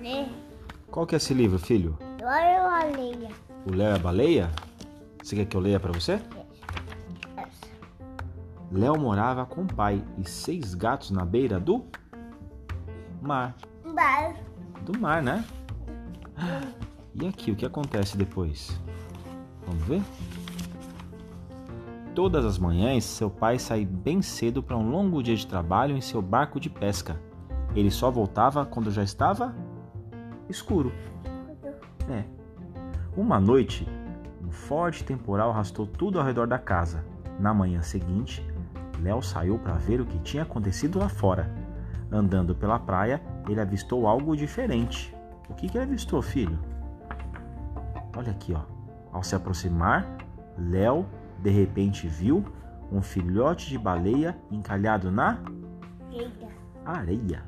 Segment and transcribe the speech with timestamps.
[0.00, 0.26] Lê.
[0.90, 1.98] Qual que é esse livro, filho?
[2.22, 3.28] Olha a areia.
[3.66, 4.50] O Léo é a baleia?
[5.22, 6.14] Você quer que eu leia pra você?
[7.36, 7.70] Essa.
[8.72, 11.84] Léo morava com o pai e seis gatos na beira do
[13.20, 13.54] mar.
[13.94, 14.34] Bar.
[14.82, 15.44] Do mar, né?
[17.14, 18.80] E aqui, o que acontece depois?
[19.66, 20.02] Vamos ver?
[22.14, 26.00] Todas as manhãs, seu pai saía bem cedo para um longo dia de trabalho em
[26.00, 27.20] seu barco de pesca.
[27.74, 29.54] Ele só voltava quando já estava
[30.50, 30.92] escuro.
[32.08, 32.24] É.
[33.16, 33.86] Uma noite,
[34.44, 37.04] um forte temporal arrastou tudo ao redor da casa.
[37.38, 38.44] Na manhã seguinte,
[39.00, 41.50] Léo saiu para ver o que tinha acontecido lá fora.
[42.12, 45.14] Andando pela praia, ele avistou algo diferente.
[45.48, 46.58] O que, que ele avistou, filho?
[48.16, 48.62] Olha aqui, ó.
[49.12, 50.06] Ao se aproximar,
[50.58, 51.06] Léo
[51.38, 52.44] de repente viu
[52.92, 55.38] um filhote de baleia encalhado na
[56.84, 57.42] areia.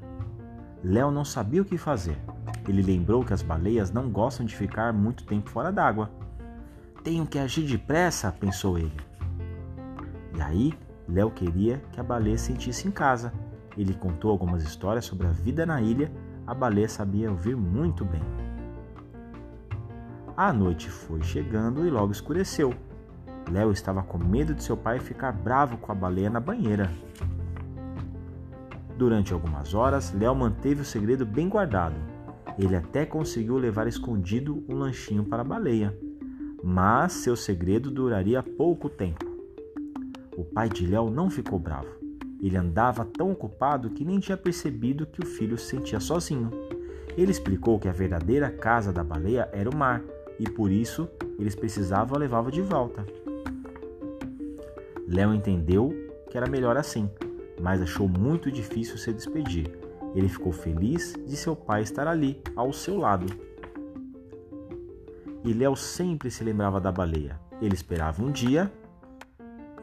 [0.83, 2.19] Léo não sabia o que fazer.
[2.69, 6.11] Ele lembrou que as baleias não gostam de ficar muito tempo fora d'água.
[7.03, 8.97] Tenho que agir depressa, pensou ele.
[10.37, 10.73] E aí,
[11.09, 13.33] Léo queria que a baleia se sentisse em casa.
[13.77, 16.13] Ele contou algumas histórias sobre a vida na ilha.
[16.47, 18.23] A baleia sabia ouvir muito bem.
[20.37, 22.73] A noite foi chegando e logo escureceu.
[23.51, 26.91] Léo estava com medo de seu pai ficar bravo com a baleia na banheira.
[28.97, 32.12] Durante algumas horas, Léo manteve o segredo bem guardado.
[32.58, 35.97] Ele até conseguiu levar escondido um lanchinho para a baleia.
[36.62, 39.25] Mas seu segredo duraria pouco tempo.
[40.36, 41.89] O pai de Léo não ficou bravo.
[42.41, 46.50] Ele andava tão ocupado que nem tinha percebido que o filho se sentia sozinho.
[47.17, 50.03] Ele explicou que a verdadeira casa da baleia era o mar
[50.39, 53.05] e por isso eles precisavam levá-lo de volta.
[55.06, 55.92] Léo entendeu
[56.31, 57.09] que era melhor assim,
[57.61, 59.70] mas achou muito difícil se despedir.
[60.15, 63.27] Ele ficou feliz de seu pai estar ali, ao seu lado.
[65.45, 67.41] E Léo sempre se lembrava da baleia.
[67.61, 68.71] Ele esperava um dia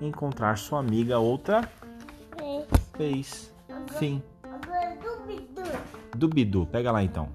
[0.01, 1.69] encontrar sua amiga outra
[2.97, 3.53] vez.
[3.97, 4.22] Fim.
[4.44, 5.62] Agora duvido.
[6.16, 7.29] Do Bidu, pega lá então.